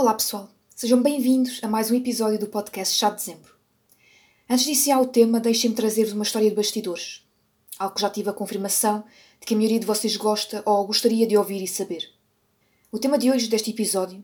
Olá 0.00 0.14
pessoal, 0.14 0.48
sejam 0.76 1.02
bem-vindos 1.02 1.58
a 1.60 1.66
mais 1.66 1.90
um 1.90 1.94
episódio 1.96 2.38
do 2.38 2.46
podcast 2.46 2.96
Chá 2.96 3.10
de 3.10 3.16
Dezembro. 3.16 3.52
Antes 4.48 4.64
de 4.64 4.70
iniciar 4.70 5.00
o 5.00 5.06
tema, 5.08 5.40
deixem-me 5.40 5.74
trazer-vos 5.74 6.12
uma 6.12 6.22
história 6.22 6.48
de 6.48 6.54
bastidores, 6.54 7.26
algo 7.76 7.96
que 7.96 8.02
já 8.02 8.08
tive 8.08 8.30
a 8.30 8.32
confirmação 8.32 9.02
de 9.40 9.44
que 9.44 9.54
a 9.54 9.56
maioria 9.56 9.80
de 9.80 9.86
vocês 9.86 10.16
gosta 10.16 10.62
ou 10.64 10.86
gostaria 10.86 11.26
de 11.26 11.36
ouvir 11.36 11.60
e 11.60 11.66
saber. 11.66 12.08
O 12.92 12.98
tema 13.00 13.18
de 13.18 13.28
hoje 13.28 13.48
deste 13.48 13.72
episódio 13.72 14.22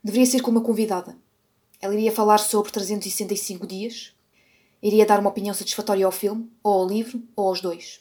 deveria 0.00 0.26
ser 0.26 0.42
com 0.42 0.50
uma 0.52 0.60
convidada. 0.62 1.18
Ela 1.80 1.94
iria 1.94 2.12
falar 2.12 2.38
sobre 2.38 2.70
365 2.70 3.66
dias, 3.66 4.14
iria 4.80 5.04
dar 5.04 5.18
uma 5.18 5.30
opinião 5.30 5.56
satisfatória 5.56 6.06
ao 6.06 6.12
filme, 6.12 6.48
ou 6.62 6.82
ao 6.82 6.86
livro, 6.86 7.20
ou 7.34 7.48
aos 7.48 7.60
dois. 7.60 8.00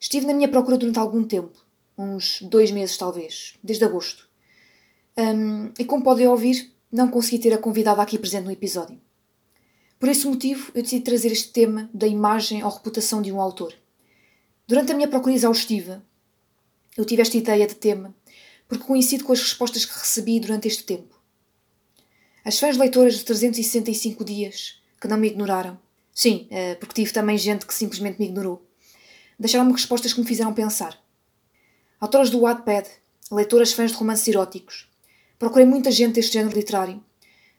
Estive 0.00 0.24
na 0.24 0.32
minha 0.32 0.48
procura 0.48 0.78
durante 0.78 0.98
algum 0.98 1.22
tempo, 1.22 1.62
uns 1.98 2.40
dois 2.40 2.70
meses 2.70 2.96
talvez, 2.96 3.58
desde 3.62 3.84
agosto. 3.84 4.29
Um, 5.20 5.70
e 5.78 5.84
como 5.84 6.02
podem 6.02 6.26
ouvir, 6.26 6.72
não 6.90 7.10
consegui 7.10 7.38
ter 7.38 7.52
a 7.52 7.58
convidada 7.58 8.00
aqui 8.00 8.18
presente 8.18 8.44
no 8.44 8.50
episódio. 8.50 8.98
Por 9.98 10.08
esse 10.08 10.26
motivo, 10.26 10.72
eu 10.74 10.82
decidi 10.82 11.02
trazer 11.04 11.30
este 11.30 11.50
tema 11.50 11.90
da 11.92 12.06
imagem 12.06 12.64
ou 12.64 12.70
reputação 12.70 13.20
de 13.20 13.30
um 13.30 13.38
autor. 13.38 13.74
Durante 14.66 14.92
a 14.92 14.94
minha 14.94 15.08
procura 15.08 15.34
exaustiva, 15.34 16.02
eu 16.96 17.04
tive 17.04 17.20
esta 17.20 17.36
ideia 17.36 17.66
de 17.66 17.74
tema 17.74 18.14
porque 18.66 18.84
coincido 18.84 19.24
com 19.24 19.32
as 19.32 19.40
respostas 19.40 19.84
que 19.84 19.98
recebi 19.98 20.40
durante 20.40 20.68
este 20.68 20.84
tempo. 20.84 21.20
As 22.42 22.58
fãs 22.58 22.78
leitoras 22.78 23.16
de 23.16 23.24
365 23.24 24.24
dias, 24.24 24.80
que 24.98 25.08
não 25.08 25.18
me 25.18 25.26
ignoraram, 25.26 25.78
sim, 26.14 26.46
eh, 26.50 26.76
porque 26.76 26.94
tive 26.94 27.12
também 27.12 27.36
gente 27.36 27.66
que 27.66 27.74
simplesmente 27.74 28.18
me 28.18 28.26
ignorou, 28.26 28.64
deixaram-me 29.38 29.72
respostas 29.72 30.14
que 30.14 30.20
me 30.20 30.26
fizeram 30.26 30.54
pensar. 30.54 30.98
Autoras 32.00 32.30
do 32.30 32.40
Wattpad, 32.40 32.88
leitoras 33.30 33.72
fãs 33.72 33.90
de 33.90 33.98
romances 33.98 34.28
eróticos, 34.28 34.89
procurei 35.40 35.66
muita 35.66 35.90
gente 35.90 36.16
deste 36.16 36.34
género 36.34 36.54
literário. 36.54 37.02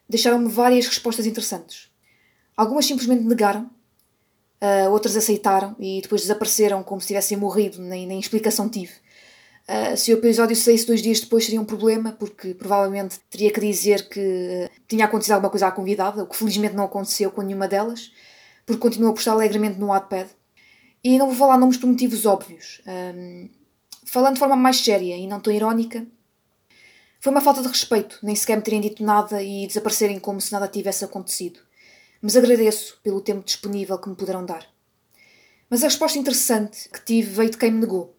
Deixaram-me 0.08 0.48
várias 0.48 0.86
respostas 0.86 1.26
interessantes. 1.26 1.90
Algumas 2.56 2.86
simplesmente 2.86 3.24
negaram, 3.24 3.68
uh, 4.62 4.90
outras 4.92 5.16
aceitaram 5.16 5.74
e 5.80 6.00
depois 6.00 6.22
desapareceram 6.22 6.82
como 6.84 7.00
se 7.00 7.08
tivessem 7.08 7.36
morrido, 7.36 7.82
nem, 7.82 8.06
nem 8.06 8.20
explicação 8.20 8.68
tive. 8.68 8.92
Uh, 9.68 9.96
se 9.96 10.12
o 10.12 10.18
episódio 10.18 10.54
saísse 10.54 10.86
dois 10.86 11.02
dias 11.02 11.20
depois 11.20 11.44
seria 11.44 11.60
um 11.60 11.64
problema, 11.64 12.12
porque 12.12 12.54
provavelmente 12.54 13.18
teria 13.28 13.50
que 13.50 13.60
dizer 13.60 14.08
que 14.08 14.70
tinha 14.86 15.06
acontecido 15.06 15.32
alguma 15.32 15.50
coisa 15.50 15.66
à 15.66 15.72
convidada, 15.72 16.22
o 16.22 16.26
que 16.26 16.36
felizmente 16.36 16.76
não 16.76 16.84
aconteceu 16.84 17.32
com 17.32 17.42
nenhuma 17.42 17.66
delas, 17.66 18.12
porque 18.64 18.80
continuo 18.80 19.10
a 19.10 19.12
postar 19.12 19.32
alegremente 19.32 19.80
no 19.80 19.88
Wattpad. 19.88 20.28
E 21.02 21.18
não 21.18 21.26
vou 21.26 21.34
falar 21.34 21.58
nomes 21.58 21.78
por 21.78 21.88
motivos 21.88 22.26
óbvios. 22.26 22.80
Um, 22.86 23.48
falando 24.04 24.34
de 24.34 24.38
forma 24.38 24.54
mais 24.54 24.76
séria 24.76 25.16
e 25.16 25.26
não 25.26 25.40
tão 25.40 25.52
irónica, 25.52 26.06
foi 27.22 27.30
uma 27.30 27.40
falta 27.40 27.62
de 27.62 27.68
respeito 27.68 28.18
nem 28.20 28.34
sequer 28.34 28.56
me 28.56 28.64
terem 28.64 28.80
dito 28.80 29.00
nada 29.04 29.40
e 29.40 29.64
desaparecerem 29.64 30.18
como 30.18 30.40
se 30.40 30.50
nada 30.50 30.66
tivesse 30.66 31.04
acontecido. 31.04 31.60
Mas 32.20 32.36
agradeço 32.36 32.98
pelo 33.00 33.20
tempo 33.20 33.44
disponível 33.44 33.96
que 33.96 34.08
me 34.08 34.16
puderam 34.16 34.44
dar. 34.44 34.66
Mas 35.70 35.84
a 35.84 35.86
resposta 35.86 36.18
interessante 36.18 36.88
que 36.88 37.04
tive 37.04 37.30
veio 37.30 37.50
de 37.50 37.58
quem 37.58 37.70
me 37.70 37.78
negou. 37.78 38.16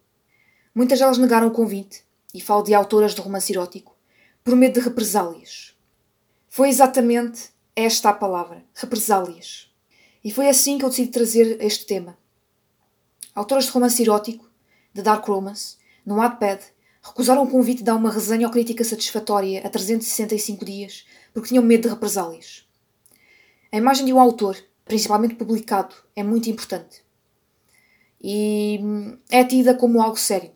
Muitas 0.74 0.98
delas 0.98 1.18
negaram 1.18 1.48
o 1.48 1.50
convite, 1.50 2.02
e 2.32 2.40
falo 2.40 2.62
de 2.62 2.72
autoras 2.72 3.14
de 3.14 3.20
romance 3.20 3.52
erótico, 3.52 3.94
por 4.42 4.56
medo 4.56 4.80
de 4.80 4.80
represálias. 4.80 5.76
Foi 6.48 6.70
exatamente 6.70 7.50
esta 7.76 8.08
a 8.08 8.14
palavra: 8.14 8.64
represálias. 8.72 9.70
E 10.24 10.32
foi 10.32 10.48
assim 10.48 10.78
que 10.78 10.84
eu 10.86 10.88
decidi 10.88 11.10
trazer 11.10 11.62
este 11.62 11.84
tema. 11.84 12.16
Autoras 13.34 13.66
de 13.66 13.70
romance 13.70 14.00
erótico, 14.00 14.50
de 14.94 15.02
Dark 15.02 15.26
Romance, 15.26 15.76
no 16.06 16.16
Wattpad, 16.16 16.62
recusaram 17.04 17.44
o 17.44 17.50
convite 17.50 17.78
de 17.78 17.84
dar 17.84 17.96
uma 17.96 18.10
resenha 18.10 18.46
ou 18.46 18.52
crítica 18.52 18.82
satisfatória 18.82 19.60
a 19.64 19.68
365 19.68 20.64
dias 20.64 21.04
porque 21.32 21.48
tinham 21.48 21.62
medo 21.62 21.82
de 21.82 21.88
represálias. 21.88 22.66
A 23.70 23.76
imagem 23.76 24.06
de 24.06 24.12
um 24.12 24.20
autor, 24.20 24.56
principalmente 24.84 25.34
publicado, 25.34 25.94
é 26.14 26.22
muito 26.22 26.48
importante. 26.48 27.02
E 28.22 28.80
é 29.28 29.44
tida 29.44 29.74
como 29.74 30.00
algo 30.00 30.16
sério. 30.16 30.52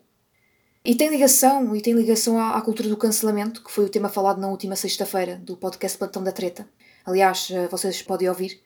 E 0.83 0.95
tem 0.95 1.09
ligação, 1.09 1.75
e 1.75 1.81
tem 1.81 1.93
ligação 1.93 2.39
à, 2.39 2.55
à 2.55 2.61
cultura 2.61 2.87
do 2.87 2.97
cancelamento, 2.97 3.61
que 3.63 3.69
foi 3.69 3.85
o 3.85 3.89
tema 3.89 4.07
falado 4.07 4.39
na 4.39 4.47
última 4.47 4.75
sexta-feira 4.75 5.35
do 5.35 5.57
podcast 5.57 5.97
Plantão 5.97 6.23
da 6.23 6.31
Treta. 6.31 6.67
Aliás, 7.05 7.49
eh, 7.51 7.67
vocês 7.67 8.01
podem 8.01 8.29
ouvir. 8.29 8.61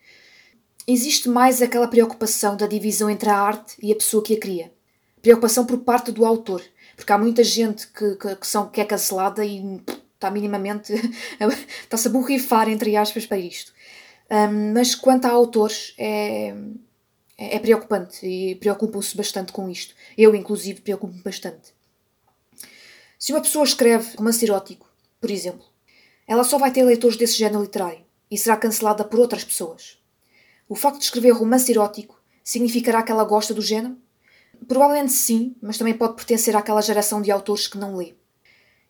Existe 0.88 1.28
mais 1.28 1.62
aquela 1.62 1.88
preocupação 1.88 2.56
da 2.56 2.68
divisão 2.68 3.10
entre 3.10 3.30
a 3.30 3.38
arte 3.38 3.76
e 3.82 3.92
a 3.92 3.96
pessoa 3.96 4.24
que 4.24 4.36
a 4.36 4.40
cria. 4.40 4.72
Preocupação 5.22 5.66
por 5.66 5.80
parte 5.80 6.12
do 6.12 6.26
autor, 6.26 6.62
porque 6.96 7.12
há 7.12 7.18
muita 7.18 7.44
gente 7.44 7.88
que, 7.88 8.16
que, 8.16 8.36
que, 8.36 8.48
são, 8.48 8.70
que 8.70 8.82
é 8.82 8.86
cancelada 8.86 9.46
e 9.46 9.82
está 10.16 10.32
minimamente. 10.32 10.94
está-se 11.82 12.08
a 12.08 12.12
borrifar, 12.12 12.70
entre 12.70 12.96
aspas, 12.96 13.26
para 13.26 13.38
isto. 13.38 13.74
Um, 14.32 14.74
mas 14.74 14.96
quanto 14.96 15.26
a 15.26 15.30
autores, 15.30 15.94
é, 15.98 16.54
é, 17.38 17.56
é 17.56 17.60
preocupante 17.60 18.26
e 18.26 18.56
preocupam-se 18.56 19.16
bastante 19.16 19.52
com 19.52 19.70
isto. 19.70 19.94
Eu, 20.18 20.34
inclusive, 20.34 20.82
preocupo-me 20.82 21.22
bastante. 21.22 21.74
Se 23.20 23.32
uma 23.32 23.42
pessoa 23.42 23.64
escreve 23.64 24.16
romance 24.18 24.44
erótico, 24.44 24.90
por 25.20 25.30
exemplo, 25.30 25.66
ela 26.28 26.44
só 26.44 26.58
vai 26.58 26.72
ter 26.72 26.84
leitores 26.84 27.18
desse 27.18 27.38
género 27.38 27.62
literário 27.62 28.04
e 28.30 28.38
será 28.38 28.58
cancelada 28.58 29.04
por 29.04 29.20
outras 29.20 29.44
pessoas. 29.44 29.98
O 30.68 30.76
facto 30.76 30.98
de 30.98 31.06
escrever 31.06 31.32
romance 31.32 31.72
erótico 31.72 32.22
significará 32.44 33.04
que 33.04 33.12
ela 33.12 33.24
gosta 33.24 33.54
do 33.54 33.62
género? 33.62 33.98
Provavelmente 34.68 35.12
sim, 35.12 35.56
mas 35.62 35.78
também 35.78 35.94
pode 35.94 36.16
pertencer 36.16 36.56
àquela 36.56 36.82
geração 36.82 37.22
de 37.22 37.32
autores 37.32 37.68
que 37.68 37.78
não 37.78 37.96
lê. 37.96 38.14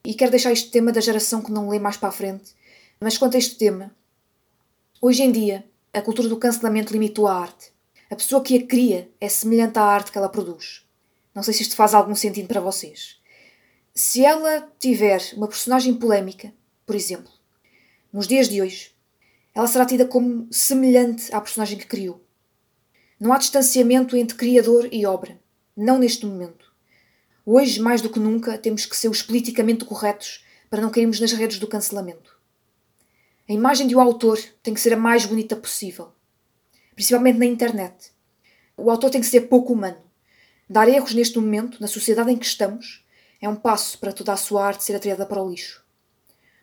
E 0.04 0.14
quero 0.14 0.32
deixar 0.32 0.52
este 0.52 0.70
tema 0.70 0.92
da 0.92 1.02
geração 1.02 1.42
que 1.42 1.52
não 1.52 1.70
lê 1.70 1.80
mais 1.80 1.98
para 1.98 2.10
a 2.10 2.12
frente. 2.12 2.54
Mas 3.00 3.18
quanto 3.18 3.36
a 3.36 3.38
este 3.38 3.56
tema, 3.56 3.96
hoje 5.02 5.24
em 5.24 5.32
dia, 5.32 5.66
a 5.94 6.02
cultura 6.02 6.28
do 6.28 6.38
cancelamento 6.38 6.92
limitou 6.92 7.28
a 7.28 7.36
arte. 7.36 7.72
A 8.10 8.16
pessoa 8.16 8.44
que 8.44 8.58
a 8.58 8.68
cria 8.68 9.10
é 9.20 9.30
semelhante 9.30 9.80
à 9.80 9.84
arte 9.84 10.12
que 10.12 10.18
ela 10.18 10.30
produz. 10.30 10.86
Não 11.34 11.42
sei 11.42 11.54
se 11.54 11.64
isto 11.64 11.76
faz 11.76 11.94
algum 11.94 12.16
sentido 12.16 12.48
para 12.48 12.62
vocês. 12.62 13.18
Se 13.96 14.26
ela 14.26 14.70
tiver 14.80 15.22
uma 15.36 15.48
personagem 15.48 15.94
polémica, 15.94 16.54
por 16.86 16.96
exemplo, 16.96 17.32
nos 18.12 18.28
dias 18.28 18.50
de 18.50 18.62
hoje, 18.62 18.92
ela 19.56 19.68
será 19.68 19.86
tida 19.86 20.06
como 20.06 20.48
semelhante 20.52 21.34
à 21.34 21.40
personagem 21.40 21.78
que 21.78 21.88
criou. 21.88 22.22
Não 23.20 23.32
há 23.32 23.38
distanciamento 23.38 24.18
entre 24.18 24.36
criador 24.36 24.90
e 24.92 25.06
obra. 25.06 25.40
Não 25.76 25.98
neste 25.98 26.24
momento. 26.24 26.72
Hoje, 27.44 27.80
mais 27.80 28.00
do 28.00 28.10
que 28.10 28.20
nunca, 28.20 28.60
temos 28.60 28.86
que 28.86 28.96
ser 28.96 29.10
os 29.10 29.24
politicamente 29.24 29.84
corretos 29.84 30.46
para 30.70 30.80
não 30.80 30.92
cairmos 30.92 31.20
nas 31.20 31.32
redes 31.32 31.58
do 31.58 31.68
cancelamento. 31.68 32.40
A 33.50 33.54
imagem 33.54 33.88
de 33.88 33.96
um 33.96 34.00
autor 34.00 34.40
tem 34.62 34.76
que 34.76 34.80
ser 34.80 34.94
a 34.94 34.98
mais 34.98 35.26
bonita 35.26 35.56
possível, 35.56 36.12
principalmente 36.94 37.40
na 37.40 37.48
internet. 37.48 38.12
O 38.78 38.92
autor 38.92 39.10
tem 39.10 39.20
que 39.20 39.26
ser 39.26 39.42
pouco 39.42 39.74
humano. 39.74 39.98
Dar 40.70 40.88
erros 40.88 41.16
neste 41.16 41.40
momento, 41.40 41.82
na 41.82 41.88
sociedade 41.88 42.30
em 42.30 42.38
que 42.38 42.46
estamos, 42.46 43.04
é 43.42 43.50
um 43.50 43.56
passo 43.56 43.98
para 43.98 44.14
toda 44.14 44.32
a 44.32 44.38
sua 44.38 44.68
arte 44.68 44.84
ser 44.84 44.96
atirada 44.96 45.26
para 45.26 45.42
o 45.42 45.50
lixo. 45.50 45.84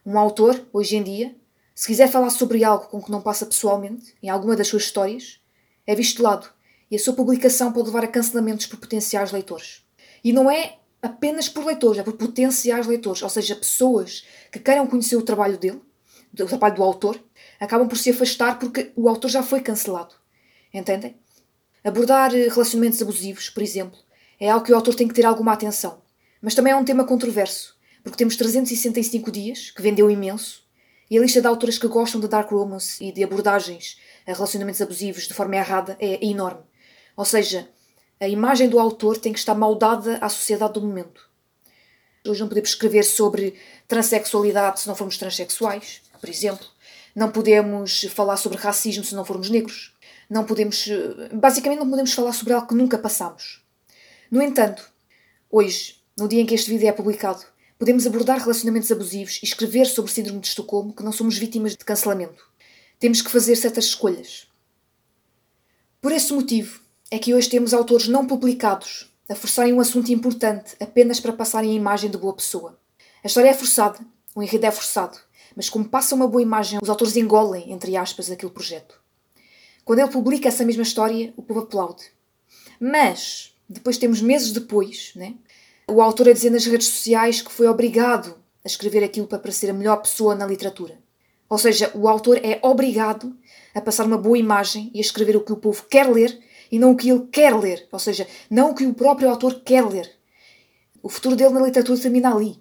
Um 0.07 0.17
autor, 0.17 0.69
hoje 0.73 0.97
em 0.97 1.03
dia, 1.03 1.37
se 1.75 1.89
quiser 1.89 2.09
falar 2.09 2.31
sobre 2.31 2.63
algo 2.63 2.87
com 2.87 3.03
que 3.03 3.11
não 3.11 3.21
passa 3.21 3.45
pessoalmente, 3.45 4.15
em 4.23 4.29
alguma 4.29 4.55
das 4.55 4.69
suas 4.69 4.85
histórias, 4.85 5.41
é 5.85 5.97
visto 5.97 6.19
de 6.19 6.23
lado 6.23 6.60
e 6.91 6.97
a 6.97 6.99
sua 6.99 7.15
publicação 7.15 7.73
pode 7.73 7.87
levar 7.87 8.05
a 8.05 8.09
cancelamentos 8.09 8.67
por 8.67 8.79
potenciais 8.79 9.31
leitores. 9.31 9.83
E 10.25 10.33
não 10.33 10.51
é 10.51 10.79
apenas 11.01 11.49
por 11.49 11.65
leitores, 11.65 11.99
é 11.99 12.03
por 12.03 12.15
potenciais 12.15 12.87
leitores, 12.87 13.23
ou 13.23 13.29
seja, 13.29 13.55
pessoas 13.55 14.25
que 14.51 14.59
queiram 14.59 14.87
conhecer 14.87 15.17
o 15.17 15.23
trabalho 15.23 15.57
dele, 15.57 15.81
o 16.39 16.47
trabalho 16.47 16.75
do 16.77 16.83
autor, 16.83 17.23
acabam 17.59 17.89
por 17.89 17.97
se 17.97 18.11
afastar 18.11 18.59
porque 18.59 18.93
o 18.97 19.09
autor 19.09 19.29
já 19.29 19.43
foi 19.43 19.61
cancelado. 19.61 20.15
Entendem? 20.73 21.17
Abordar 21.83 22.35
eh, 22.35 22.49
relacionamentos 22.49 23.01
abusivos, 23.01 23.51
por 23.51 23.63
exemplo, 23.63 23.99
é 24.39 24.49
algo 24.49 24.65
que 24.65 24.73
o 24.73 24.77
autor 24.77 24.95
tem 24.95 25.09
que 25.09 25.15
ter 25.15 25.27
alguma 25.27 25.53
atenção. 25.53 26.03
Mas 26.41 26.55
também 26.55 26.73
é 26.73 26.77
um 26.77 26.85
tema 26.85 27.05
controverso, 27.05 27.77
porque 28.03 28.19
temos 28.19 28.37
365 28.37 29.31
dias, 29.31 29.71
que 29.71 29.83
vendeu 29.83 30.11
imenso, 30.11 30.63
e 31.11 31.19
a 31.19 31.21
lista 31.21 31.41
de 31.41 31.47
autoras 31.47 31.79
que 31.79 31.89
gostam 31.89 32.21
de 32.21 32.29
dark 32.29 32.51
romance 32.51 33.03
e 33.03 33.11
de 33.13 33.25
abordagens 33.25 33.99
a 34.27 34.33
relacionamentos 34.33 34.81
abusivos 34.81 35.27
de 35.27 35.35
forma 35.35 35.57
errada 35.57 35.97
é 35.99 36.25
enorme. 36.25 36.63
Ou 37.17 37.25
seja, 37.25 37.69
a 38.19 38.29
imagem 38.29 38.69
do 38.69 38.79
autor 38.79 39.17
tem 39.19 39.33
que 39.33 39.39
estar 39.39 39.55
moldada 39.55 40.19
à 40.21 40.29
sociedade 40.29 40.75
do 40.75 40.83
momento. 40.83 41.29
Hoje 42.27 42.41
não 42.41 42.49
podemos 42.49 42.71
escrever 42.71 43.03
sobre 43.03 43.59
transexualidade 43.89 44.81
se 44.81 44.89
não 44.89 44.95
formos 44.95 45.17
transexuais, 45.17 46.03
por 46.21 46.29
exemplo. 46.29 46.67
Não 47.15 47.31
podemos 47.31 48.03
falar 48.15 48.37
sobre 48.37 48.59
racismo 48.59 49.05
se 49.05 49.15
não 49.15 49.25
formos 49.25 49.49
negros. 49.49 49.97
Não 50.29 50.45
podemos. 50.45 50.87
Basicamente, 51.33 51.79
não 51.79 51.89
podemos 51.89 52.13
falar 52.13 52.33
sobre 52.33 52.53
algo 52.53 52.69
que 52.69 52.75
nunca 52.75 52.99
passamos. 52.99 53.65
No 54.31 54.43
entanto, 54.43 54.89
hoje, 55.51 56.01
no 56.17 56.29
dia 56.29 56.43
em 56.43 56.47
que 56.47 56.55
este 56.55 56.71
vídeo 56.71 56.89
é 56.89 56.93
publicado, 56.93 57.45
podemos 57.79 58.07
abordar 58.07 58.39
relacionamentos 58.39 58.93
abusivos 58.93 59.41
e 59.43 59.47
escrever 59.47 59.87
sobre 59.87 60.13
Síndrome 60.13 60.41
de 60.41 60.49
Estocolmo 60.49 60.95
que 60.95 61.03
não 61.03 61.11
somos 61.11 61.39
vítimas 61.39 61.73
de 61.73 61.85
cancelamento. 61.85 62.49
Temos 62.99 63.23
que 63.23 63.31
fazer 63.31 63.57
certas 63.57 63.87
escolhas. 63.87 64.47
Por 66.01 66.13
esse 66.13 66.33
motivo, 66.33 66.81
é 67.11 67.19
que 67.19 67.35
hoje 67.35 67.49
temos 67.49 67.75
autores 67.75 68.07
não 68.07 68.27
publicados 68.27 69.13
a 69.29 69.35
forçarem 69.35 69.73
um 69.73 69.81
assunto 69.81 70.13
importante 70.13 70.77
apenas 70.79 71.19
para 71.19 71.33
passarem 71.33 71.71
a 71.71 71.75
imagem 71.75 72.11
de 72.11 72.17
boa 72.17 72.35
pessoa. 72.35 72.79
A 73.23 73.27
história 73.27 73.49
é 73.49 73.55
forçada, 73.55 73.99
o 74.35 74.43
enredo 74.43 74.67
é 74.67 74.71
forçado, 74.71 75.19
mas 75.57 75.69
como 75.69 75.89
passa 75.89 76.15
uma 76.15 76.29
boa 76.29 76.43
imagem, 76.43 76.79
os 76.81 76.89
autores 76.89 77.17
engolem, 77.17 77.73
entre 77.73 77.97
aspas, 77.97 78.31
aquele 78.31 78.53
projeto. 78.53 79.01
Quando 79.85 79.99
ele 79.99 80.09
publica 80.09 80.49
essa 80.49 80.65
mesma 80.65 80.83
história, 80.83 81.35
o 81.37 81.43
povo 81.43 81.61
aplaude. 81.61 82.05
Mas, 82.79 83.55
depois 83.69 83.99
temos 83.99 84.21
meses 84.21 84.53
depois, 84.53 85.13
né, 85.17 85.35
o 85.89 86.01
autor 86.01 86.29
a 86.29 86.33
dizer 86.33 86.51
nas 86.51 86.65
redes 86.65 86.87
sociais 86.87 87.43
que 87.43 87.51
foi 87.51 87.67
obrigado 87.67 88.37
a 88.65 88.69
escrever 88.69 89.03
aquilo 89.03 89.27
para 89.27 89.39
parecer 89.39 89.69
a 89.69 89.75
melhor 89.75 89.97
pessoa 89.97 90.35
na 90.37 90.47
literatura. 90.47 90.99
Ou 91.49 91.59
seja, 91.59 91.91
o 91.95 92.09
autor 92.09 92.39
é 92.45 92.61
obrigado 92.63 93.37
a 93.75 93.81
passar 93.81 94.07
uma 94.07 94.17
boa 94.17 94.39
imagem 94.39 94.91
e 94.95 94.99
a 94.99 95.01
escrever 95.01 95.37
o 95.37 95.41
que 95.41 95.53
o 95.53 95.57
povo 95.57 95.85
quer 95.91 96.09
ler 96.09 96.41
e 96.71 96.79
não 96.79 96.93
o 96.93 96.97
que 96.97 97.11
ele 97.11 97.27
quer 97.33 97.55
ler. 97.55 97.89
Ou 97.91 97.99
seja, 97.99 98.27
não 98.49 98.71
o 98.71 98.75
que 98.75 98.87
o 98.87 98.95
próprio 98.95 99.29
autor 99.29 99.61
quer 99.65 99.85
ler. 99.85 100.11
O 101.03 101.09
futuro 101.09 101.37
dele 101.37 101.55
na 101.55 101.63
literatura 101.63 101.99
termina 101.99 102.35
ali. 102.35 102.59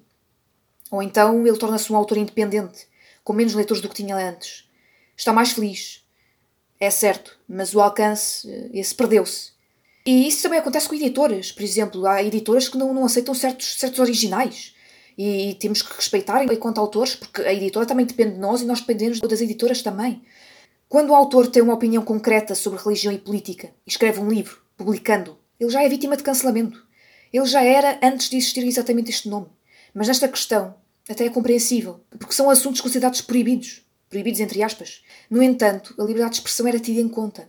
Ou 0.92 1.04
então 1.04 1.46
ele 1.46 1.58
torna-se 1.58 1.92
um 1.92 1.96
autor 1.96 2.18
independente, 2.18 2.88
com 3.24 3.34
menos 3.34 3.54
leitores 3.54 3.82
do 3.82 3.90
que 3.90 3.96
tinha 3.96 4.16
antes. 4.16 4.68
Está 5.16 5.32
mais 5.32 5.52
feliz. 5.52 6.04
É 6.80 6.90
certo, 6.90 7.38
mas 7.48 7.76
o 7.76 7.82
alcance, 7.82 8.50
eh, 8.50 8.70
esse 8.74 8.96
perdeu-se. 8.96 9.52
E 10.06 10.28
isso 10.28 10.42
também 10.42 10.60
acontece 10.60 10.88
com 10.88 10.96
editoras. 10.96 11.52
Por 11.52 11.62
exemplo, 11.62 12.08
há 12.08 12.24
editoras 12.24 12.70
que 12.70 12.78
não, 12.78 12.94
não 12.94 13.06
aceitam 13.06 13.36
certos, 13.36 13.78
certos 13.78 14.00
originais. 14.00 14.74
E, 15.18 15.56
temos 15.56 15.82
que 15.82 15.94
respeitar 15.94 16.42
enquanto 16.46 16.80
autores, 16.80 17.14
porque 17.14 17.42
a 17.42 17.54
editora 17.54 17.86
também 17.86 18.06
depende 18.06 18.36
de 18.36 18.40
nós 18.40 18.62
e 18.62 18.66
nós 18.66 18.80
dependemos 18.80 19.20
das 19.20 19.42
editoras 19.42 19.82
também. 19.82 20.24
Quando 20.90 21.12
o 21.12 21.16
autor 21.16 21.46
tem 21.46 21.62
uma 21.62 21.76
opinião 21.76 22.04
concreta 22.04 22.56
sobre 22.56 22.82
religião 22.82 23.14
e 23.14 23.20
política 23.20 23.68
e 23.86 23.92
escreve 23.92 24.20
um 24.20 24.28
livro, 24.28 24.60
publicando, 24.76 25.38
ele 25.60 25.70
já 25.70 25.84
é 25.84 25.88
vítima 25.88 26.18
de 26.18 26.24
cancelamento. 26.24 26.84
Ele 27.32 27.46
já 27.46 27.64
era 27.64 28.00
antes 28.02 28.28
de 28.28 28.38
existir 28.38 28.66
exatamente 28.66 29.12
este 29.12 29.30
nome. 29.30 29.46
Mas 29.94 30.08
nesta 30.08 30.28
questão, 30.28 30.74
até 31.08 31.26
é 31.26 31.30
compreensível, 31.30 32.00
porque 32.18 32.34
são 32.34 32.50
assuntos 32.50 32.82
considerados 32.82 33.22
proibidos. 33.22 33.86
Proibidos 34.10 34.40
entre 34.40 34.64
aspas. 34.64 35.04
No 35.30 35.44
entanto, 35.44 35.94
a 35.96 36.02
liberdade 36.02 36.32
de 36.32 36.38
expressão 36.38 36.68
era 36.68 36.80
tida 36.80 37.00
em 37.00 37.08
conta. 37.08 37.48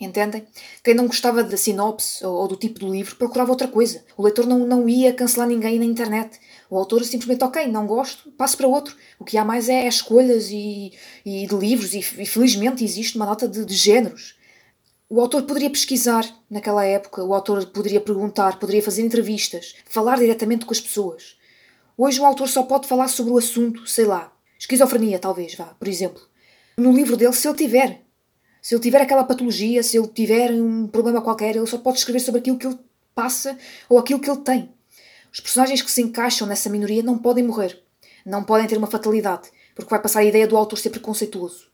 Entendem? 0.00 0.46
Quem 0.82 0.94
não 0.94 1.06
gostava 1.06 1.44
da 1.44 1.58
sinopse 1.58 2.24
ou, 2.24 2.48
do 2.48 2.56
tipo 2.56 2.80
do 2.80 2.90
livro 2.90 3.16
procurava 3.16 3.50
outra 3.50 3.68
coisa. 3.68 4.02
O 4.16 4.22
leitor 4.22 4.46
não, 4.46 4.60
não 4.60 4.88
ia 4.88 5.12
cancelar 5.12 5.46
ninguém 5.46 5.78
na 5.78 5.84
internet. 5.84 6.40
O 6.70 6.78
autor 6.78 7.04
simplesmente, 7.04 7.44
ok, 7.44 7.66
não 7.66 7.86
gosto, 7.86 8.30
passo 8.32 8.56
para 8.56 8.66
outro. 8.66 8.96
O 9.18 9.24
que 9.24 9.36
há 9.36 9.44
mais 9.44 9.68
é, 9.68 9.84
é 9.84 9.88
escolhas 9.88 10.48
e, 10.50 10.94
e 11.22 11.46
de 11.46 11.54
livros, 11.54 11.92
e, 11.92 11.98
e, 11.98 12.26
felizmente 12.26 12.82
existe 12.82 13.16
uma 13.16 13.26
nota 13.26 13.46
de, 13.46 13.62
de 13.62 13.74
géneros. 13.74 14.38
O 15.06 15.20
autor 15.20 15.42
poderia 15.42 15.68
pesquisar 15.68 16.24
naquela 16.48 16.84
época, 16.84 17.22
o 17.22 17.34
autor 17.34 17.66
poderia 17.66 18.00
perguntar, 18.00 18.58
poderia 18.58 18.82
fazer 18.82 19.02
entrevistas, 19.02 19.74
falar 19.84 20.16
diretamente 20.16 20.64
com 20.64 20.72
as 20.72 20.80
pessoas. 20.80 21.36
Hoje 21.98 22.18
o 22.20 22.24
autor 22.24 22.48
só 22.48 22.62
pode 22.62 22.88
falar 22.88 23.08
sobre 23.08 23.32
o 23.32 23.36
assunto, 23.36 23.86
sei 23.86 24.06
lá, 24.06 24.32
esquizofrenia, 24.58 25.18
talvez, 25.18 25.54
vá, 25.54 25.66
por 25.66 25.88
exemplo. 25.88 26.22
No 26.78 26.92
livro 26.92 27.16
dele, 27.16 27.34
se 27.34 27.46
ele 27.46 27.58
tiver. 27.58 28.09
Se 28.62 28.74
ele 28.74 28.82
tiver 28.82 29.00
aquela 29.00 29.24
patologia, 29.24 29.82
se 29.82 29.96
ele 29.96 30.08
tiver 30.08 30.52
um 30.52 30.86
problema 30.86 31.22
qualquer, 31.22 31.56
ele 31.56 31.66
só 31.66 31.78
pode 31.78 31.98
escrever 31.98 32.20
sobre 32.20 32.40
aquilo 32.40 32.58
que 32.58 32.66
ele 32.66 32.78
passa 33.14 33.58
ou 33.88 33.98
aquilo 33.98 34.20
que 34.20 34.30
ele 34.30 34.40
tem. 34.40 34.70
Os 35.32 35.40
personagens 35.40 35.80
que 35.80 35.90
se 35.90 36.02
encaixam 36.02 36.46
nessa 36.46 36.68
minoria 36.68 37.02
não 37.02 37.16
podem 37.16 37.44
morrer. 37.44 37.82
Não 38.24 38.44
podem 38.44 38.66
ter 38.66 38.76
uma 38.76 38.86
fatalidade, 38.86 39.48
porque 39.74 39.88
vai 39.90 40.00
passar 40.00 40.20
a 40.20 40.24
ideia 40.24 40.46
do 40.46 40.56
autor 40.56 40.76
ser 40.78 40.90
preconceituoso. 40.90 41.68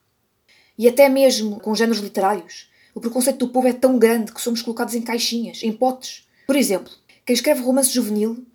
E 0.79 0.87
até 0.87 1.09
mesmo 1.09 1.59
com 1.59 1.75
géneros 1.75 2.01
literários, 2.01 2.71
o 2.95 3.01
preconceito 3.01 3.47
do 3.47 3.49
povo 3.49 3.67
é 3.67 3.73
tão 3.73 3.99
grande 3.99 4.33
que 4.33 4.41
somos 4.41 4.63
colocados 4.63 4.95
em 4.95 5.03
caixinhas, 5.03 5.63
em 5.63 5.73
potes. 5.73 6.29
Por 6.47 6.55
exemplo, 6.55 6.93
quem 7.25 7.35
escreve 7.35 7.63
romance 7.63 7.91
juvenil 7.91 8.47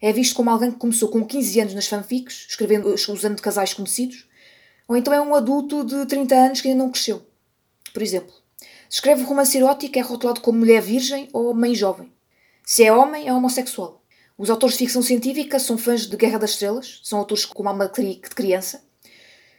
é 0.00 0.12
visto 0.12 0.34
como 0.34 0.50
alguém 0.50 0.70
que 0.70 0.78
começou 0.78 1.08
com 1.08 1.24
15 1.24 1.60
anos 1.60 1.74
nas 1.74 1.86
fanfics, 1.86 2.46
escrevendo, 2.48 2.88
usando 2.92 3.40
casais 3.40 3.72
conhecidos, 3.72 4.28
ou 4.86 4.96
então 4.96 5.12
é 5.12 5.20
um 5.20 5.34
adulto 5.34 5.84
de 5.84 6.06
30 6.06 6.34
anos 6.34 6.60
que 6.60 6.68
ainda 6.68 6.82
não 6.82 6.90
cresceu. 6.90 7.24
Por 7.92 8.02
exemplo, 8.02 8.32
se 8.58 8.96
escreve 8.96 9.22
romance 9.22 9.56
erótico 9.56 9.98
é 9.98 10.02
rotulado 10.02 10.40
como 10.40 10.58
mulher 10.58 10.82
virgem 10.82 11.28
ou 11.32 11.54
mãe 11.54 11.74
jovem. 11.74 12.12
Se 12.64 12.84
é 12.84 12.92
homem, 12.92 13.28
é 13.28 13.32
homossexual. 13.32 14.02
Os 14.36 14.48
autores 14.48 14.74
de 14.74 14.84
ficção 14.84 15.02
científica 15.02 15.58
são 15.58 15.76
fãs 15.76 16.06
de 16.06 16.16
Guerra 16.16 16.38
das 16.38 16.50
Estrelas, 16.50 17.00
são 17.04 17.18
autores 17.18 17.44
com 17.44 17.68
alma 17.68 17.88
de 17.88 18.20
criança. 18.20 18.82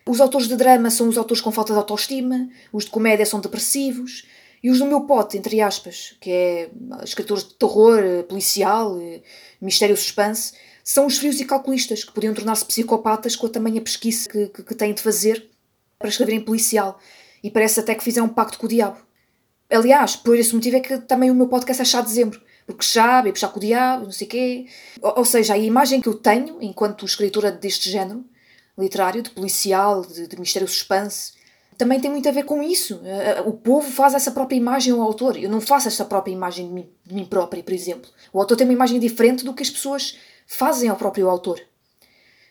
Os 0.08 0.20
autores 0.20 0.48
de 0.48 0.56
drama 0.56 0.90
são 0.90 1.08
os 1.08 1.18
autores 1.18 1.42
com 1.42 1.52
falta 1.52 1.74
de 1.74 1.78
autoestima, 1.78 2.50
os 2.74 2.86
de 2.86 2.92
comédia 2.92 3.26
são 3.26 3.40
depressivos, 3.40 4.26
e 4.64 4.70
os 4.70 4.80
do 4.80 4.86
meu 4.86 5.02
pote, 5.02 5.38
entre 5.38 5.62
aspas, 5.62 6.16
que 6.20 6.32
é 6.32 6.70
escritores 7.04 7.44
de 7.44 7.54
terror, 7.56 8.24
policial, 8.28 8.98
mistério 9.60 9.96
suspense, 9.96 10.54
são 10.84 11.06
os 11.06 11.18
frios 11.18 11.40
e 11.40 11.46
calculistas, 11.46 12.04
que 12.04 12.12
podiam 12.12 12.34
tornar-se 12.34 12.66
psicopatas 12.66 13.36
com 13.36 13.48
a 13.48 13.50
tamanha 13.50 13.82
pesquisa 13.82 14.28
que, 14.28 14.48
que, 14.48 14.64
que 14.64 14.76
têm 14.76 14.94
de 14.94 15.02
fazer 15.02 15.50
para 15.98 16.10
escreverem 16.10 16.42
policial. 16.42 17.00
E 17.44 17.50
parece 17.50 17.80
até 17.80 17.96
que 17.96 18.04
fizeram 18.04 18.28
um 18.28 18.34
pacto 18.34 18.58
com 18.60 18.66
o 18.66 18.70
diabo. 18.70 18.98
Aliás, 19.70 20.16
por 20.16 20.38
esse 20.38 20.54
motivo 20.54 20.78
é 20.78 20.80
que 20.80 20.98
também 21.00 21.32
o 21.32 21.36
meu 21.36 21.48
podcast 21.48 21.82
é 21.82 21.86
chá 21.86 22.02
de 22.02 22.08
dezembro. 22.08 22.42
Porque 22.66 22.84
chá, 22.84 23.22
bebe 23.22 23.40
chá 23.40 23.48
com 23.48 23.58
o 23.58 23.62
diabo, 23.62 24.06
não 24.06 24.12
sei 24.12 24.28
o 24.28 24.30
quê. 24.30 24.66
Ou, 25.02 25.26
seja, 25.26 25.54
a 25.54 25.58
imagem 25.58 26.02
que 26.02 26.08
eu 26.08 26.14
tenho, 26.14 26.58
enquanto 26.62 27.06
escritora 27.06 27.52
deste 27.52 27.90
género, 27.90 28.24
literário, 28.78 29.22
de 29.22 29.30
policial, 29.30 30.06
de, 30.06 30.28
de 30.28 30.40
mistério 30.40 30.68
suspense, 30.68 31.34
também 31.78 32.00
tem 32.00 32.12
muito 32.12 32.30
a 32.30 32.32
ver 32.32 32.44
com 32.44 32.62
isso. 32.62 33.02
Eh, 33.04 33.38
eh, 33.38 33.42
o 33.42 33.54
povo 33.54 33.90
faz 33.90 34.14
essa 34.14 34.32
própria 34.32 34.56
imagem 34.56 34.94
ao 34.94 35.02
autor. 35.02 35.36
Eu 35.36 35.50
não 35.50 35.60
faço 35.60 35.88
essa 35.88 36.06
própria 36.06 36.32
imagem 36.32 36.68
de 36.68 36.74
mim, 36.74 36.90
de 37.06 37.16
mim 37.16 37.26
própria, 37.26 37.64
por 37.64 37.74
exemplo. 37.74 38.10
O 38.32 38.40
autor 38.40 38.56
tem 38.56 38.68
uma 38.68 38.74
imagem 38.74 39.00
diferente 39.00 39.44
do 39.44 39.54
que 39.54 39.64
as 39.64 39.70
pessoas 39.70 40.18
fazem 40.46 40.90
ao 40.90 40.96
próprio 40.96 41.28
autor. 41.30 41.60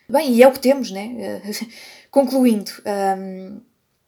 Bem, 0.09 0.33
e 0.33 0.43
é 0.43 0.47
o 0.47 0.51
que 0.51 0.59
temos, 0.59 0.91
né? 0.91 1.41
Concluindo, 2.11 2.71
um, 3.17 3.61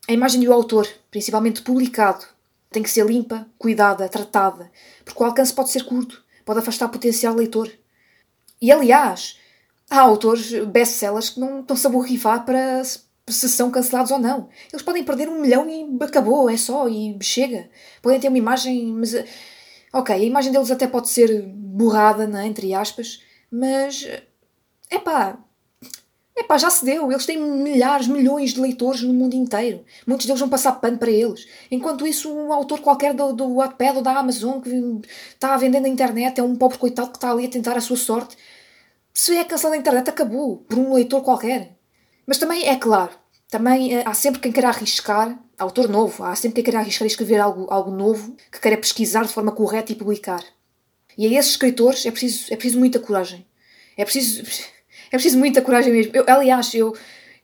a 0.08 0.14
imagem 0.14 0.42
do 0.42 0.52
autor, 0.52 0.88
principalmente 1.10 1.62
publicado, 1.62 2.26
tem 2.70 2.84
que 2.84 2.90
ser 2.90 3.06
limpa, 3.06 3.48
cuidada, 3.58 4.10
tratada, 4.10 4.72
porque 5.06 5.22
o 5.22 5.26
alcance 5.26 5.54
pode 5.54 5.70
ser 5.70 5.84
curto, 5.86 6.24
pode 6.44 6.60
afastar 6.60 6.90
potencial 6.90 7.36
leitor. 7.36 7.72
E 8.62 8.72
aliás, 8.72 9.40
há 9.90 10.00
autores 10.02 10.52
best-sellers 10.66 11.30
que 11.30 11.40
não 11.40 11.62
estão-se 11.62 11.86
a 11.86 11.90
borrifar 11.90 12.46
para 12.46 12.84
se 12.84 13.48
são 13.48 13.72
cancelados 13.72 14.12
ou 14.12 14.20
não. 14.20 14.50
Eles 14.72 14.84
podem 14.84 15.04
perder 15.04 15.30
um 15.30 15.40
milhão 15.40 15.70
e 15.70 16.04
acabou, 16.04 16.50
é 16.50 16.58
só, 16.58 16.90
e 16.90 17.18
chega. 17.22 17.70
Podem 18.02 18.20
ter 18.20 18.28
uma 18.28 18.38
imagem, 18.38 18.88
mas. 18.88 19.14
Ok, 19.94 20.14
a 20.14 20.20
imagem 20.20 20.52
deles 20.52 20.72
até 20.72 20.88
pode 20.88 21.10
ser 21.10 21.44
borrada, 21.44 22.28
né, 22.28 22.48
entre 22.48 22.74
aspas, 22.74 23.22
mas. 23.52 24.06
É 24.90 25.00
Epá, 26.36 26.58
já 26.58 26.70
se 26.70 26.84
deu. 26.84 27.12
Eles 27.12 27.26
têm 27.26 27.40
milhares, 27.40 28.08
milhões 28.08 28.54
de 28.54 28.62
leitores 28.62 29.02
no 29.02 29.14
mundo 29.14 29.36
inteiro. 29.36 29.86
Muitos 30.06 30.26
deles 30.26 30.40
vão 30.40 30.50
passar 30.50 30.74
pano 30.74 30.98
para 30.98 31.12
eles. 31.12 31.48
Enquanto 31.70 32.08
isso, 32.08 32.34
um 32.34 32.52
autor 32.52 32.82
qualquer 32.82 33.14
do, 33.14 33.34
do 33.34 33.56
Wattpad 33.56 33.98
ou 33.98 34.02
da 34.02 34.18
Amazon 34.18 34.60
que 34.60 35.02
está 35.30 35.54
a 35.54 35.58
vender 35.58 35.80
na 35.80 35.88
internet 35.88 36.40
é 36.40 36.44
um 36.44 36.56
pobre 36.56 36.78
coitado 36.78 37.12
que 37.12 37.18
está 37.18 37.32
ali 37.32 37.46
a 37.46 37.50
tentar 37.50 37.78
a 37.78 37.82
sua 37.82 37.98
sorte. 37.98 38.36
Se 39.14 39.36
é 39.38 39.44
cancelado 39.44 39.76
na 39.76 39.82
internet, 39.82 40.10
acabou. 40.10 40.58
Por 40.58 40.80
um 40.80 40.94
leitor 40.94 41.22
qualquer. 41.22 41.78
Mas 42.26 42.38
também, 42.38 42.68
é 42.68 42.76
claro, 42.76 43.12
também 43.50 43.94
eh, 43.94 44.04
há 44.06 44.14
sempre 44.14 44.42
quem 44.42 44.52
queira 44.52 44.70
arriscar, 44.70 45.38
autor 45.60 45.88
novo, 45.88 46.24
há 46.24 46.36
sempre 46.36 46.56
quem 46.56 46.64
queira 46.64 46.80
arriscar 46.80 47.06
escrever 47.06 47.40
algo, 47.40 47.68
algo 47.70 47.92
novo, 47.92 48.36
que 48.52 48.60
queira 48.60 48.78
pesquisar 48.78 49.24
de 49.24 49.34
forma 49.34 49.52
correta 49.52 49.92
e 49.92 49.96
publicar. 49.96 50.44
E 51.18 51.28
a 51.28 51.40
esses 51.40 51.52
escritores 51.52 52.06
é 52.06 52.12
preciso, 52.12 52.52
é 52.52 52.56
preciso 52.56 52.80
muita 52.80 53.00
coragem. 53.00 53.46
É 53.96 54.04
preciso 54.04 54.44
é 55.14 55.16
preciso 55.16 55.38
muita 55.38 55.62
coragem 55.62 55.94
mesmo. 55.94 56.12
Eu, 56.16 56.26
aliás, 56.28 56.74
eu, 56.74 56.92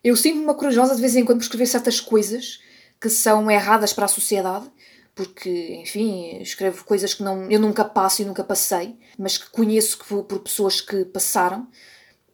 eu 0.04 0.16
sinto-me 0.16 0.44
uma 0.44 0.56
corajosa 0.56 0.96
de 0.96 1.02
vez 1.02 1.16
em 1.16 1.24
quando 1.24 1.38
por 1.38 1.44
escrever 1.44 1.68
certas 1.68 2.02
coisas 2.02 2.60
que 3.00 3.10
são 3.12 3.50
erradas 3.50 3.94
para 3.94 4.06
a 4.06 4.08
sociedade, 4.08 4.66
porque, 5.14 5.76
enfim, 5.76 6.42
escrevo 6.42 6.84
coisas 6.84 7.14
que 7.14 7.22
não, 7.22 7.50
eu 7.50 7.60
nunca 7.60 7.86
passo 7.86 8.24
e 8.24 8.26
nunca 8.26 8.44
passei, 8.44 8.98
mas 9.20 9.38
que 9.38 9.52
conheço 9.52 10.00
que, 10.00 10.06
por 10.08 10.40
pessoas 10.40 10.82
que 10.82 11.06
passaram. 11.06 11.68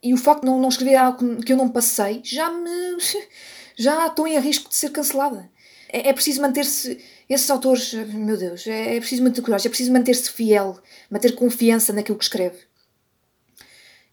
E 0.02 0.14
o 0.14 0.18
facto 0.18 0.44
de 0.44 0.48
não, 0.48 0.58
não 0.58 0.70
escrever 0.70 0.96
algo 0.96 1.44
que 1.44 1.52
eu 1.52 1.58
não 1.58 1.68
passei 1.68 2.22
já 2.24 2.50
me. 2.50 2.98
já 3.76 4.08
estou 4.08 4.26
em 4.26 4.40
risco 4.40 4.70
de 4.70 4.76
ser 4.76 4.92
cancelada. 4.92 5.52
É, 5.90 6.12
é 6.12 6.14
preciso 6.14 6.42
manter-se. 6.42 6.98
Esses 7.28 7.50
autores, 7.50 7.92
meu 7.92 8.38
Deus, 8.38 8.66
é, 8.68 8.96
é 8.96 9.00
preciso 9.02 9.22
manter 9.22 9.42
coragem, 9.42 9.68
é 9.68 9.70
preciso 9.70 9.92
manter-se 9.92 10.32
fiel, 10.32 10.80
manter 11.12 11.36
confiança 11.36 11.92
naquilo 11.92 12.18
que 12.18 12.24
escreve. 12.24 12.60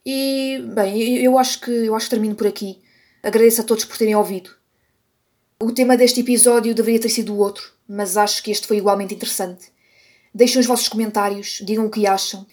E, 0.04 0.60
bem, 0.74 1.18
eu 1.18 1.38
acho 1.38 1.60
que 1.60 1.70
eu 1.70 1.94
acho 1.94 2.06
que 2.06 2.10
termino 2.10 2.34
por 2.34 2.46
aqui. 2.46 2.78
Agradeço 3.22 3.60
a 3.60 3.64
todos 3.64 3.84
por 3.84 3.96
terem 3.96 4.16
ouvido. 4.16 4.50
O 5.60 5.70
tema 5.70 5.96
deste 5.96 6.20
episódio 6.20 6.74
deveria 6.74 7.00
ter 7.00 7.08
sido 7.08 7.38
outro, 7.38 7.72
mas 7.88 8.16
acho 8.16 8.42
que 8.42 8.50
este 8.50 8.66
foi 8.66 8.78
igualmente 8.78 9.14
interessante. 9.14 9.70
Deixem 10.34 10.60
os 10.60 10.66
vossos 10.66 10.88
comentários, 10.88 11.62
digam 11.64 11.86
o 11.86 11.90
que 11.90 12.06
acham. 12.06 12.44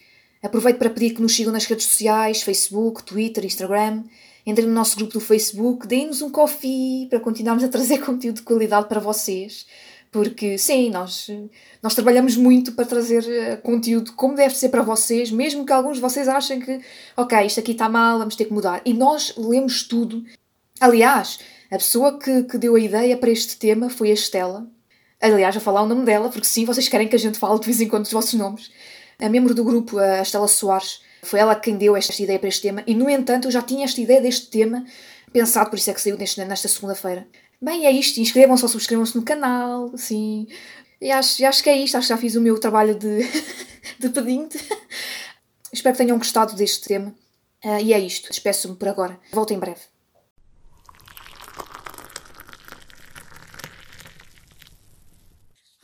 Aproveito 0.43 0.77
para 0.77 0.91
pedir 0.91 1.15
que 1.15 1.21
nos 1.21 1.35
sigam 1.35 1.51
nas 1.51 1.65
redes 1.65 1.85
sociais, 1.85 2.43
Facebook, 2.43 3.03
Twitter, 3.03 3.43
Instagram. 3.43 4.03
Entrem 4.45 4.67
no 4.67 4.73
nosso 4.73 4.95
grupo 4.95 5.13
do 5.13 5.19
Facebook, 5.19 5.87
deem-nos 5.87 6.21
um 6.21 6.29
coffee 6.29 7.07
para 7.09 7.19
continuarmos 7.19 7.63
a 7.63 7.67
trazer 7.67 7.97
conteúdo 8.05 8.37
de 8.37 8.41
qualidade 8.43 8.87
para 8.87 8.99
vocês 8.99 9.65
porque 10.11 10.57
sim, 10.57 10.89
nós, 10.89 11.29
nós 11.81 11.93
trabalhamos 11.93 12.35
muito 12.35 12.71
para 12.71 12.85
trazer 12.85 13.23
eh, 13.27 13.55
conteúdo 13.57 14.13
como 14.13 14.35
deve 14.35 14.55
ser 14.55 14.69
para 14.69 14.81
vocês, 14.81 15.31
mesmo 15.31 15.65
que 15.65 15.71
alguns 15.71 15.97
de 15.97 16.01
vocês 16.01 16.27
achem 16.27 16.59
que, 16.59 16.81
ok, 17.15 17.45
isto 17.45 17.59
aqui 17.59 17.73
está 17.73 17.87
mal, 17.87 18.17
vamos 18.17 18.35
ter 18.35 18.45
que 18.45 18.53
mudar. 18.53 18.81
E 18.83 18.93
nós 18.93 19.33
lemos 19.37 19.83
tudo, 19.83 20.23
Aliás, 20.79 21.39
a 21.69 21.75
pessoa 21.75 22.17
que, 22.17 22.43
que 22.43 22.57
deu 22.57 22.75
a 22.75 22.79
ideia 22.79 23.17
para 23.17 23.29
este 23.29 23.57
tema 23.57 23.89
foi 23.89 24.11
a 24.11 24.13
Estela. 24.13 24.65
Aliás, 25.21 25.57
a 25.57 25.59
falar 25.59 25.81
o 25.81 25.85
nome 25.85 26.05
dela, 26.05 26.29
porque 26.29 26.47
sim, 26.47 26.63
vocês 26.63 26.87
querem 26.87 27.07
que 27.07 27.17
a 27.17 27.19
gente 27.19 27.37
fale 27.37 27.59
de 27.59 27.65
vez 27.65 27.81
em 27.81 27.87
quando 27.89 28.05
os 28.05 28.11
vossos 28.11 28.33
nomes. 28.33 28.71
A 29.19 29.27
membro 29.27 29.53
do 29.53 29.65
grupo, 29.65 29.97
a 29.97 30.21
Estela 30.21 30.47
Soares, 30.47 31.01
foi 31.21 31.41
ela 31.41 31.53
quem 31.53 31.75
deu 31.75 31.97
esta 31.97 32.23
ideia 32.23 32.39
para 32.39 32.47
este 32.47 32.61
tema, 32.61 32.81
e 32.87 32.95
no 32.95 33.09
entanto 33.09 33.49
eu 33.49 33.51
já 33.51 33.61
tinha 33.61 33.83
esta 33.83 33.99
ideia 33.99 34.21
deste 34.21 34.47
tema 34.47 34.85
pensado, 35.31 35.69
por 35.69 35.77
isso 35.77 35.89
é 35.89 35.93
que 35.93 36.01
saiu 36.01 36.17
neste, 36.17 36.43
nesta 36.43 36.67
segunda-feira. 36.67 37.27
Bem, 37.61 37.85
é 37.85 37.91
isto, 37.91 38.19
inscrevam-se 38.19 38.63
ou 38.63 38.69
subscrevam-se 38.69 39.15
no 39.15 39.23
canal, 39.23 39.91
sim. 39.97 40.47
E 41.01 41.11
acho, 41.11 41.45
acho 41.45 41.63
que 41.63 41.69
é 41.69 41.77
isto, 41.77 41.95
acho 41.97 42.07
que 42.07 42.13
já 42.13 42.17
fiz 42.17 42.35
o 42.35 42.41
meu 42.41 42.59
trabalho 42.59 42.95
de, 42.95 43.19
de 43.99 44.09
pedinte. 44.09 44.57
Espero 45.71 45.95
que 45.95 46.03
tenham 46.03 46.17
gostado 46.17 46.55
deste 46.55 46.87
tema. 46.87 47.13
Uh, 47.63 47.79
e 47.81 47.93
é 47.93 47.99
isto, 47.99 48.29
despeço-me 48.29 48.75
por 48.75 48.87
agora. 48.87 49.19
Volto 49.31 49.53
em 49.53 49.59
breve. 49.59 49.81